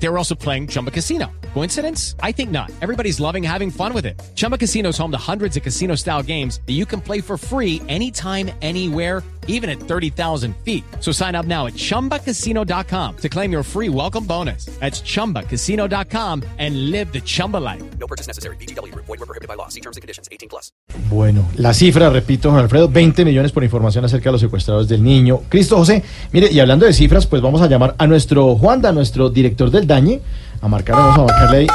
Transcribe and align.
They 0.00 0.08
were 0.08 0.18
also 0.18 0.34
playing 0.34 0.68
Chumba 0.68 0.90
Casino. 0.90 1.26
Coincidence? 1.54 2.14
I 2.22 2.32
think 2.32 2.50
not. 2.50 2.70
Everybody's 2.80 3.18
loving 3.20 3.42
having 3.42 3.70
fun 3.70 3.92
with 3.92 4.06
it. 4.06 4.20
Chumba 4.34 4.56
Casino 4.56 4.90
is 4.90 4.98
home 4.98 5.10
to 5.10 5.18
hundreds 5.18 5.56
of 5.56 5.62
casino 5.62 5.96
style 5.96 6.22
games 6.22 6.60
that 6.66 6.74
you 6.74 6.86
can 6.86 7.00
play 7.00 7.20
for 7.20 7.36
free 7.36 7.82
anytime, 7.88 8.50
anywhere, 8.62 9.24
even 9.48 9.68
at 9.68 9.80
30,000 9.80 10.54
feet. 10.62 10.84
So 11.00 11.10
sign 11.10 11.34
up 11.34 11.46
now 11.46 11.66
at 11.66 11.74
chumbacasino.com 11.74 13.16
to 13.16 13.28
claim 13.28 13.50
your 13.50 13.64
free 13.64 13.88
welcome 13.88 14.24
bonus. 14.24 14.66
That's 14.78 15.00
chumbacasino.com 15.02 16.44
and 16.58 16.90
live 16.90 17.12
the 17.12 17.20
Chumba 17.22 17.56
life. 17.56 17.82
No 17.98 18.06
purchase 18.06 18.28
necessary. 18.28 18.56
BGW. 18.56 18.94
Void 18.94 19.08
were 19.08 19.26
prohibited 19.26 19.48
by 19.48 19.54
law. 19.54 19.68
See 19.68 19.80
terms 19.80 19.96
and 19.96 20.02
conditions. 20.02 20.28
18 20.30 20.48
plus. 20.48 20.72
Bueno, 21.10 21.48
la 21.56 21.72
cifra, 21.72 22.10
repito, 22.10 22.50
Juan 22.50 22.62
Alfredo, 22.62 22.88
20 22.88 23.24
millones 23.24 23.50
por 23.50 23.64
información 23.64 24.04
acerca 24.04 24.28
de 24.28 24.32
los 24.32 24.40
secuestrados 24.42 24.86
del 24.86 25.02
niño. 25.02 25.40
Cristo 25.48 25.76
José, 25.76 26.02
mire, 26.32 26.52
y 26.52 26.60
hablando 26.60 26.84
de 26.84 26.92
cifras, 26.92 27.26
pues 27.26 27.40
vamos 27.40 27.62
a 27.62 27.66
llamar 27.66 27.94
a 27.98 28.06
nuestro 28.06 28.56
Juanda, 28.56 28.92
nuestro 28.92 29.30
director 29.30 29.70
del 29.70 29.86
Dañe, 29.88 30.20
a 30.60 30.68
marcar, 30.68 30.96
vamos 30.96 31.18
a 31.18 31.22
marcarle 31.22 31.58
ahí, 31.60 31.66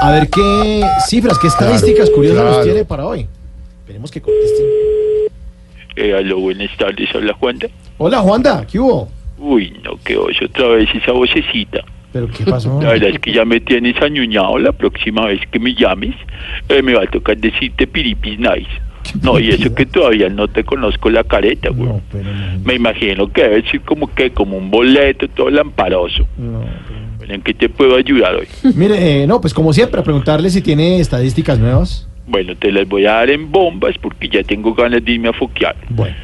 a 0.00 0.10
ver 0.12 0.30
qué 0.30 0.82
cifras, 1.06 1.38
qué 1.38 1.48
estadísticas 1.48 2.08
curiosas 2.08 2.42
nos 2.42 2.64
tiene 2.64 2.86
para 2.86 3.04
hoy. 3.06 3.26
Esperemos 3.80 4.10
que 4.10 4.22
contesten. 4.22 4.66
Eh, 5.94 6.14
aló, 6.14 6.40
buenas 6.40 6.74
tardes, 6.78 7.14
habla 7.14 7.34
Juanda. 7.34 7.68
Hola, 7.98 8.20
Juanda, 8.20 8.66
¿qué 8.66 8.78
hubo? 8.78 9.10
Uy, 9.38 9.78
no, 9.84 9.98
que 10.02 10.16
oso 10.16 10.46
otra 10.46 10.68
vez 10.68 10.88
esa 10.94 11.12
vocecita. 11.12 11.80
¿Pero 12.12 12.28
qué 12.28 12.44
pasó? 12.44 12.80
La 12.80 12.92
verdad 12.92 13.10
es 13.10 13.18
que 13.18 13.30
ya 13.32 13.44
me 13.44 13.60
tienes 13.60 14.00
añuñado. 14.00 14.58
La 14.58 14.72
próxima 14.72 15.26
vez 15.26 15.40
que 15.50 15.60
me 15.60 15.74
llames, 15.74 16.14
eh, 16.70 16.82
me 16.82 16.94
va 16.94 17.02
a 17.02 17.06
tocar 17.06 17.36
decirte 17.36 17.86
piripis 17.86 18.38
nice. 18.38 18.70
No, 19.22 19.38
y 19.40 19.48
eso 19.50 19.74
que 19.74 19.86
todavía 19.86 20.28
no 20.28 20.46
te 20.48 20.62
conozco 20.62 21.10
la 21.10 21.24
careta, 21.24 21.70
güey. 21.70 21.88
No, 21.88 22.00
pero 22.12 22.30
Me 22.64 22.74
imagino 22.74 23.30
que 23.32 23.42
debe 23.42 23.68
ser 23.68 23.80
como 23.80 24.12
que, 24.14 24.30
como 24.30 24.56
un 24.56 24.70
boleto 24.70 25.26
todo 25.28 25.50
lamparoso. 25.50 26.26
no, 26.38 26.60
Bueno, 26.60 26.99
¿En 27.30 27.42
qué 27.42 27.54
te 27.54 27.68
puedo 27.68 27.96
ayudar 27.96 28.34
hoy? 28.34 28.48
Mire, 28.74 29.22
eh, 29.22 29.26
no, 29.26 29.40
pues 29.40 29.54
como 29.54 29.72
siempre, 29.72 30.00
a 30.00 30.04
preguntarle 30.04 30.50
si 30.50 30.60
tiene 30.62 30.98
estadísticas 31.00 31.58
nuevas. 31.58 32.08
Bueno, 32.26 32.56
te 32.56 32.70
las 32.72 32.86
voy 32.88 33.06
a 33.06 33.12
dar 33.12 33.30
en 33.30 33.50
bombas 33.50 33.96
porque 33.98 34.28
ya 34.28 34.42
tengo 34.42 34.74
ganas 34.74 35.04
de 35.04 35.12
irme 35.12 35.28
a 35.28 35.32
foquear. 35.32 35.76
Bueno, 35.88 36.14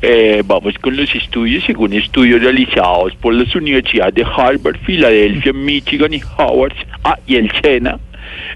Eh, 0.00 0.44
vamos 0.46 0.74
con 0.78 0.96
los 0.96 1.12
estudios, 1.12 1.64
según 1.64 1.92
estudios 1.92 2.40
realizados 2.40 3.16
por 3.16 3.34
las 3.34 3.52
universidades 3.56 4.14
de 4.14 4.22
Harvard, 4.24 4.76
Filadelfia, 4.86 5.52
Michigan 5.52 6.14
y 6.14 6.20
Howard, 6.36 6.74
ah, 7.02 7.18
y 7.26 7.34
el 7.34 7.50
SENA, 7.60 7.98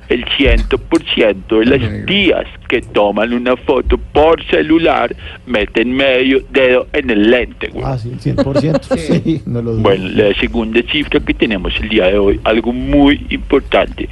el 0.08 0.24
100% 0.24 1.58
de 1.58 1.64
las 1.66 2.06
tías 2.06 2.46
que 2.68 2.80
toman 2.80 3.32
una 3.32 3.56
foto 3.56 3.98
por 3.98 4.42
celular 4.46 5.14
meten 5.46 5.92
medio 5.92 6.42
dedo 6.50 6.86
en 6.92 7.10
el 7.10 7.30
lente, 7.30 7.68
güey. 7.68 7.84
ah, 7.86 7.98
sí, 7.98 8.10
el 8.10 8.36
100%, 8.36 8.82
sí, 9.22 9.42
no 9.46 9.62
lo 9.62 9.72
dudo. 9.72 9.82
Bueno, 9.82 10.08
la 10.08 10.34
segunda 10.34 10.80
cifra 10.90 11.20
que 11.20 11.34
tenemos 11.34 11.74
el 11.80 11.88
día 11.88 12.06
de 12.06 12.18
hoy, 12.18 12.40
algo 12.44 12.72
muy 12.72 13.26
importante, 13.30 14.08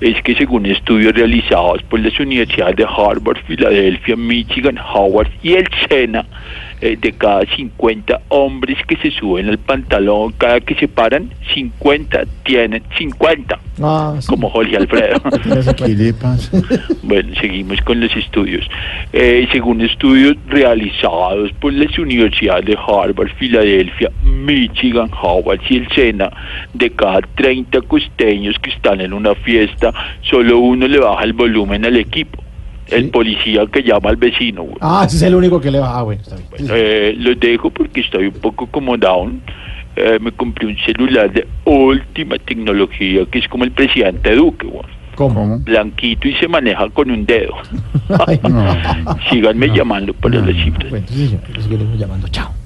es 0.00 0.22
que 0.22 0.34
según 0.34 0.66
estudios 0.66 1.14
realizados 1.14 1.82
por 1.84 2.00
las 2.00 2.18
universidades 2.18 2.76
de 2.76 2.84
Harvard, 2.84 3.38
Filadelfia, 3.46 4.16
Michigan, 4.16 4.78
Howard 4.78 5.30
y 5.42 5.54
el 5.54 5.68
SENA, 5.88 6.26
eh, 6.82 6.98
de 7.00 7.12
cada 7.12 7.42
50 7.56 8.20
hombres 8.28 8.76
que 8.86 8.96
se 8.96 9.10
suben 9.12 9.48
al 9.48 9.58
pantalón 9.58 10.32
cada 10.36 10.60
que 10.60 10.74
se 10.74 10.88
paran, 10.88 11.30
50 11.54 12.24
tienen 12.44 12.82
50, 12.98 13.58
Ah, 13.80 14.16
sí. 14.20 14.26
como 14.28 14.50
Jorge 14.50 14.76
Alfredo. 14.76 15.20
Bueno, 17.02 17.34
seguimos 17.40 17.80
con 17.82 18.00
los 18.00 18.14
estudios. 18.16 18.66
Eh, 19.12 19.46
según 19.52 19.80
estudios 19.80 20.36
realizados 20.48 21.52
por 21.60 21.72
las 21.72 21.96
universidades 21.98 22.64
de 22.66 22.76
Harvard, 22.76 23.30
Filadelfia, 23.38 24.10
Michigan, 24.24 25.10
Howard 25.22 25.60
y 25.68 25.76
el 25.78 25.88
SENA, 25.94 26.30
de 26.74 26.90
cada 26.90 27.20
30 27.36 27.80
costeños 27.82 28.56
que 28.60 28.70
están 28.70 29.00
en 29.00 29.12
una 29.12 29.34
fiesta, 29.34 29.92
solo 30.22 30.58
uno 30.58 30.86
le 30.88 30.98
baja 30.98 31.24
el 31.24 31.32
volumen 31.32 31.84
al 31.84 31.96
equipo. 31.96 32.42
El 32.88 33.10
policía 33.10 33.64
que 33.72 33.82
llama 33.82 34.10
al 34.10 34.16
vecino. 34.16 34.62
güey. 34.64 34.76
Ah, 34.80 35.04
ese 35.06 35.16
es 35.16 35.22
el 35.22 35.34
único 35.34 35.60
que 35.60 35.70
le 35.70 35.78
va. 35.78 35.98
Ah, 35.98 36.02
bueno, 36.02 36.20
está 36.22 36.36
bien. 36.36 36.48
Bueno, 36.50 36.74
eh, 36.76 37.14
los 37.16 37.38
dejo 37.40 37.70
porque 37.70 38.00
estoy 38.00 38.26
un 38.26 38.34
poco 38.34 38.66
como 38.66 38.96
down. 38.96 39.40
Eh, 39.96 40.18
me 40.20 40.32
compré 40.32 40.66
un 40.66 40.76
celular 40.78 41.30
de 41.32 41.46
última 41.64 42.36
tecnología 42.38 43.26
que 43.30 43.38
es 43.38 43.48
como 43.48 43.64
el 43.64 43.72
presidente 43.72 44.34
Duque, 44.34 44.66
güey. 44.66 44.84
¿Cómo? 45.14 45.58
blanquito 45.58 46.26
y 46.26 46.34
se 46.36 46.48
maneja 46.48 46.88
con 46.88 47.10
un 47.10 47.26
dedo. 47.26 47.54
Ay, 48.26 48.40
Síganme 49.30 49.68
llamando 49.68 50.14
para 50.14 50.36
las 50.36 50.56
cifras. 50.56 50.90
Bueno, 50.90 51.06
entonces, 51.08 51.54
lo 51.54 51.62
seguiremos 51.62 51.98
llamando. 51.98 52.28
Chao. 52.28 52.61